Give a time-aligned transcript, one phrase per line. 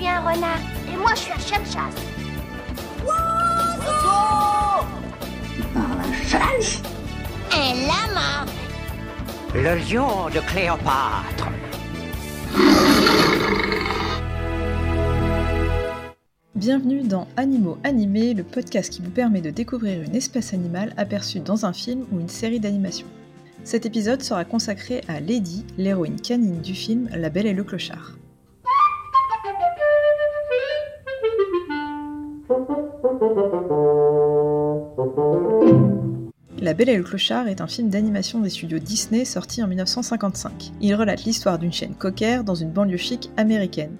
[0.00, 0.60] suis un renard.
[0.90, 1.94] Et moi, je suis un chien de chasse.
[6.32, 6.48] La
[7.52, 8.46] Un lama.
[9.54, 11.48] Le lion de Cléopâtre.
[16.54, 21.40] Bienvenue dans Animaux animés, le podcast qui vous permet de découvrir une espèce animale aperçue
[21.40, 23.06] dans un film ou une série d'animation.
[23.64, 28.19] Cet épisode sera consacré à Lady, l'héroïne canine du film La Belle et le Clochard.
[36.62, 40.72] La Belle et le Clochard est un film d'animation des studios Disney sorti en 1955.
[40.80, 43.98] Il relate l'histoire d'une chienne cocker dans une banlieue chic américaine.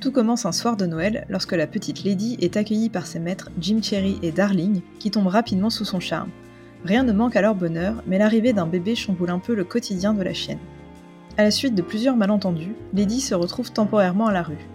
[0.00, 3.50] Tout commence un soir de Noël lorsque la petite Lady est accueillie par ses maîtres
[3.58, 6.28] Jim Cherry et Darling, qui tombent rapidement sous son charme.
[6.84, 10.12] Rien ne manque à leur bonheur, mais l'arrivée d'un bébé chamboule un peu le quotidien
[10.12, 10.58] de la chienne.
[11.38, 14.68] À la suite de plusieurs malentendus, Lady se retrouve temporairement à la rue.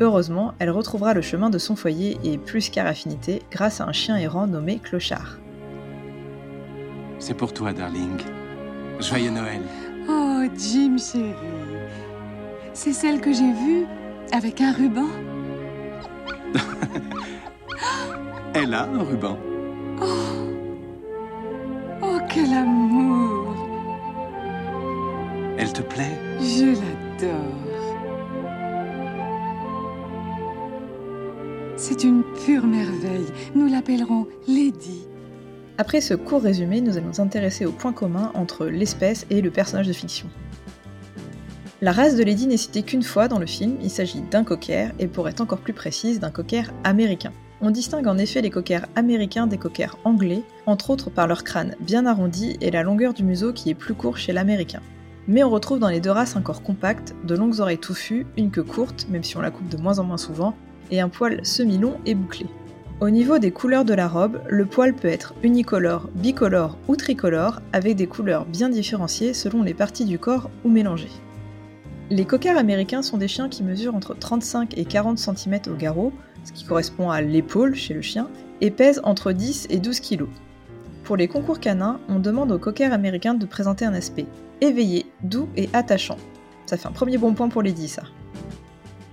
[0.00, 3.92] Heureusement, elle retrouvera le chemin de son foyer et plus qu'à affinité grâce à un
[3.92, 5.38] chien errant nommé Clochard.
[7.20, 8.20] C'est pour toi, darling.
[8.98, 9.62] Joyeux Noël.
[10.08, 11.32] Oh, Jim chéri.
[12.72, 13.86] C'est celle que j'ai vue
[14.32, 15.06] avec un ruban.
[18.54, 19.38] Elle a un ruban.
[22.02, 23.54] Oh, quel amour.
[25.56, 26.18] Elle te plaît?
[26.40, 27.73] Je l'adore.
[31.86, 33.26] C'est une pure merveille.
[33.54, 35.06] Nous l'appellerons Lady.
[35.76, 39.50] Après ce court résumé, nous allons nous intéresser aux points communs entre l'espèce et le
[39.50, 40.26] personnage de fiction.
[41.82, 44.94] La race de Lady n'est citée qu'une fois dans le film, il s'agit d'un cocker,
[44.98, 47.32] et pour être encore plus précise, d'un cocker américain.
[47.60, 51.76] On distingue en effet les cockers américains des cockers anglais, entre autres par leur crâne
[51.80, 54.80] bien arrondi et la longueur du museau qui est plus court chez l'américain.
[55.28, 58.50] Mais on retrouve dans les deux races un corps compact, de longues oreilles touffues, une
[58.50, 60.56] queue courte, même si on la coupe de moins en moins souvent,
[60.94, 62.46] et un poil semi-long et bouclé.
[63.00, 67.60] Au niveau des couleurs de la robe, le poil peut être unicolore, bicolore ou tricolore,
[67.72, 71.10] avec des couleurs bien différenciées selon les parties du corps ou mélangées.
[72.10, 76.12] Les cockers américains sont des chiens qui mesurent entre 35 et 40 cm au garrot,
[76.44, 78.28] ce qui correspond à l'épaule chez le chien,
[78.60, 80.26] et pèsent entre 10 et 12 kg.
[81.02, 84.26] Pour les concours canins, on demande aux cockers américains de présenter un aspect
[84.60, 86.16] éveillé, doux et attachant.
[86.66, 88.04] Ça fait un premier bon point pour Lady, ça.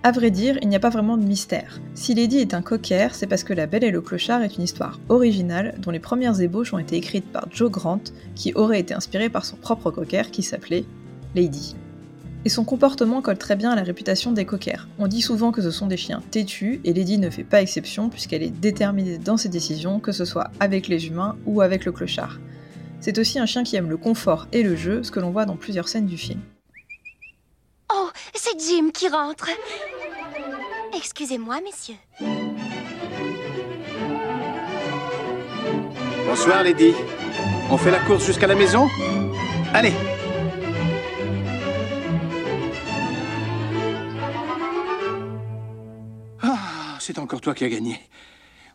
[0.04, 1.80] À vrai dire, il n'y a pas vraiment de mystère.
[1.94, 4.64] Si Lady est un cocker, c'est parce que La Belle et le Clochard est une
[4.64, 8.02] histoire originale dont les premières ébauches ont été écrites par Joe Grant,
[8.34, 10.86] qui aurait été inspiré par son propre cocker qui s'appelait
[11.36, 11.76] Lady.
[12.46, 14.88] Et son comportement colle très bien à la réputation des cockers.
[14.98, 18.10] On dit souvent que ce sont des chiens têtus, et Lady ne fait pas exception
[18.10, 21.92] puisqu'elle est déterminée dans ses décisions, que ce soit avec les humains ou avec le
[21.92, 22.40] clochard.
[23.02, 25.46] C'est aussi un chien qui aime le confort et le jeu, ce que l'on voit
[25.46, 26.40] dans plusieurs scènes du film.
[28.34, 29.50] C'est Jim qui rentre.
[30.96, 31.96] Excusez-moi, messieurs.
[36.26, 36.94] Bonsoir, Lady.
[37.70, 38.90] On fait la course jusqu'à la maison?
[39.74, 39.94] Allez
[46.42, 48.00] Ah, c'est encore toi qui as gagné.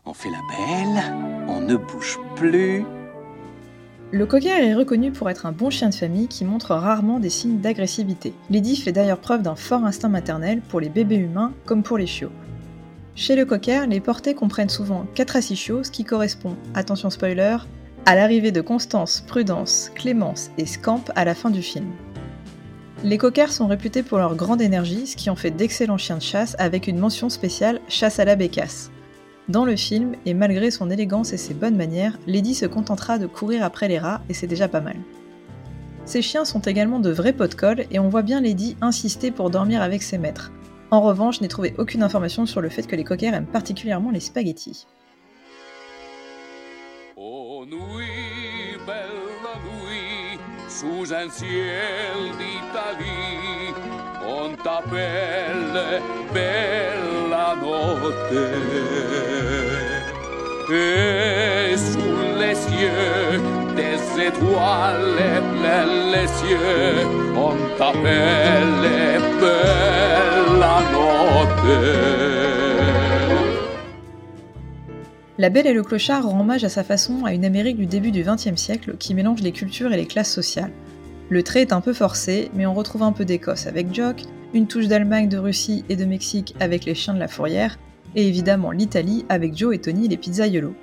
[0.05, 1.03] On fait la belle,
[1.47, 2.85] on ne bouge plus.
[4.11, 7.29] Le cocker est reconnu pour être un bon chien de famille qui montre rarement des
[7.29, 8.33] signes d'agressivité.
[8.49, 12.07] Lady fait d'ailleurs preuve d'un fort instinct maternel pour les bébés humains comme pour les
[12.07, 12.31] chiots.
[13.15, 17.09] Chez le cocker, les portées comprennent souvent 4 à 6 chiots, ce qui correspond, attention
[17.09, 17.57] spoiler,
[18.05, 21.91] à l'arrivée de Constance, Prudence, Clémence et Scamp à la fin du film.
[23.03, 26.21] Les cockers sont réputés pour leur grande énergie, ce qui en fait d'excellents chiens de
[26.21, 28.89] chasse avec une mention spéciale chasse à la bécasse.
[29.49, 33.27] Dans le film, et malgré son élégance et ses bonnes manières, Lady se contentera de
[33.27, 34.97] courir après les rats et c'est déjà pas mal.
[36.03, 39.31] Ces chiens sont également de vrais pots de colle et on voit bien Lady insister
[39.31, 40.51] pour dormir avec ses maîtres.
[40.91, 44.11] En revanche, je n'ai trouvé aucune information sur le fait que les cockers aiment particulièrement
[44.11, 44.85] les spaghettis.
[47.15, 47.65] Oh
[75.37, 78.11] La Belle et le Clochard rend hommage à sa façon à une Amérique du début
[78.11, 80.71] du XXe siècle qui mélange les cultures et les classes sociales.
[81.29, 84.67] Le trait est un peu forcé, mais on retrouve un peu d'Écosse avec Jock, une
[84.67, 87.77] touche d'Allemagne, de Russie et de Mexique avec les chiens de la fourrière,
[88.15, 90.75] et évidemment l'Italie avec Joe et Tony les pizzaiolos.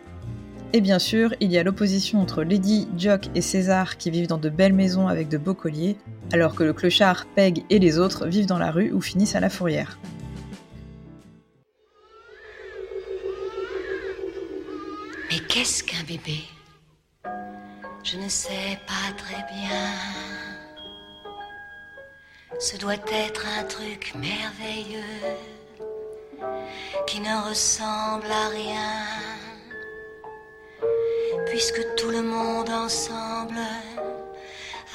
[0.73, 4.39] Et bien sûr, il y a l'opposition entre Lady, Jock et César qui vivent dans
[4.39, 5.97] de belles maisons avec de beaux colliers,
[6.33, 9.41] alors que le clochard, Peg et les autres vivent dans la rue ou finissent à
[9.41, 9.99] la fourrière.
[15.31, 16.43] Mais qu'est-ce qu'un bébé?
[18.03, 20.34] Je ne sais pas très bien.
[22.67, 25.21] Ce doit être un truc merveilleux
[27.07, 29.05] qui ne ressemble à rien.
[31.45, 33.61] Puisque tout le monde ensemble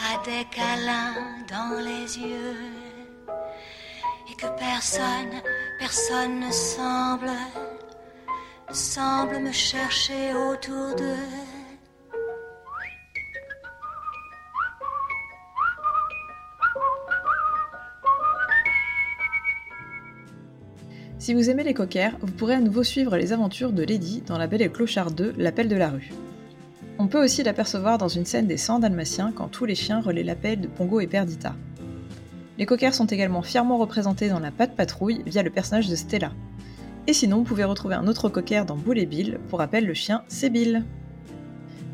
[0.10, 1.14] a des câlins
[1.48, 2.58] dans les yeux
[4.32, 5.40] et que personne,
[5.78, 7.30] personne ne semble,
[8.72, 11.49] semble me chercher autour d'eux.
[21.20, 24.38] Si vous aimez les coquers, vous pourrez à nouveau suivre les aventures de Lady dans
[24.38, 26.12] La Belle et Clochard 2, L'appel de la rue.
[26.98, 30.24] On peut aussi l'apercevoir dans une scène des 100 dalmatiens quand tous les chiens relaient
[30.24, 31.56] l'appel de Pongo et Perdita.
[32.58, 36.32] Les coquers sont également fièrement représentés dans la Patte Patrouille via le personnage de Stella.
[37.06, 39.94] Et sinon, vous pouvez retrouver un autre cocker dans Boule et Bill, pour rappel le
[39.94, 40.54] chien c'est.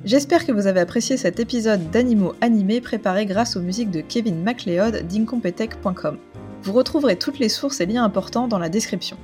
[0.03, 4.43] J'espère que vous avez apprécié cet épisode d'animaux animés préparé grâce aux musiques de Kevin
[4.43, 6.19] MacLeod d'Incompetech.com.
[6.65, 9.17] Vous retrouverez toutes les sources et liens importants dans la description.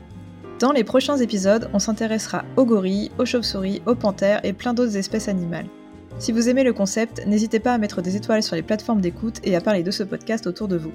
[0.59, 4.95] Dans les prochains épisodes, on s'intéressera aux gorilles, aux chauves-souris, aux panthères et plein d'autres
[4.95, 5.65] espèces animales.
[6.19, 9.39] Si vous aimez le concept, n'hésitez pas à mettre des étoiles sur les plateformes d'écoute
[9.43, 10.91] et à parler de ce podcast autour de vous.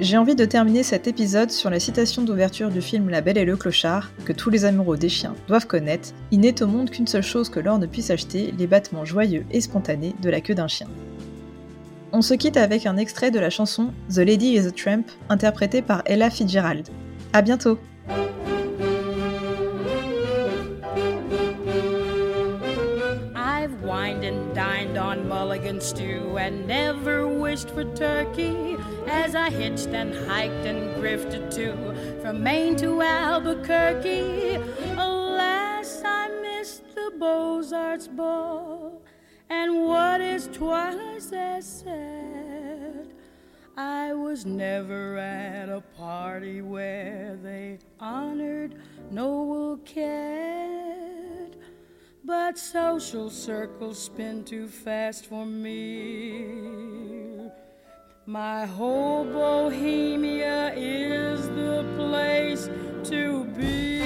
[0.00, 3.44] J'ai envie de terminer cet épisode sur la citation d'ouverture du film La Belle et
[3.44, 6.14] le Clochard, que tous les amoureux des chiens doivent connaître.
[6.30, 9.44] Il n'est au monde qu'une seule chose que l'or ne puisse acheter, les battements joyeux
[9.50, 10.88] et spontanés de la queue d'un chien.
[12.12, 15.82] On se quitte avec un extrait de la chanson The Lady is a Tramp, interprétée
[15.82, 16.88] par Ella Fitzgerald.
[17.32, 17.78] À bientôt!
[25.80, 28.76] Stew and never wished for turkey
[29.06, 34.56] as I hitched and hiked and grifted too from Maine to Albuquerque.
[34.96, 39.02] Alas, I missed the Beaux-Arts ball,
[39.50, 43.12] and what is twice as sad?
[43.76, 48.74] I was never at a party where they honored
[49.10, 51.54] Noel Cat.
[52.24, 56.88] But social circles spin too fast for me.
[58.26, 62.68] My whole Bohemia is the place
[63.08, 63.97] to be.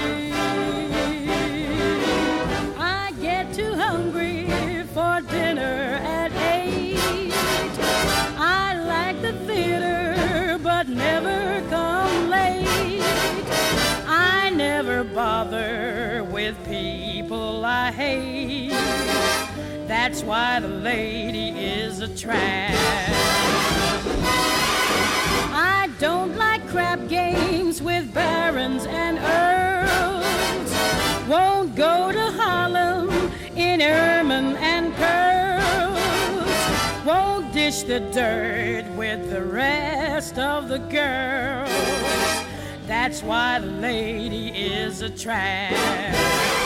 [20.04, 22.75] That's why the lady is a trap.
[25.54, 30.72] I don't like crap games with barons and earls.
[31.28, 33.10] Won't go to Harlem
[33.54, 37.06] in ermine and pearls.
[37.06, 41.70] Won't dish the dirt with the rest of the girls.
[42.88, 46.62] That's why the lady is a trap.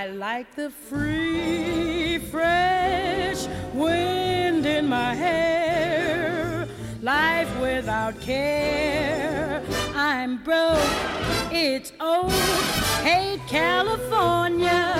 [0.00, 6.66] I like the free, fresh wind in my hair.
[7.02, 9.62] Life without care.
[9.94, 10.80] I'm broke,
[11.52, 12.32] it's old.
[13.02, 14.94] Hate California,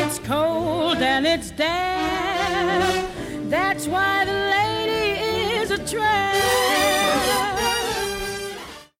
[0.00, 3.10] it's cold and it's damp.
[3.50, 4.45] That's why the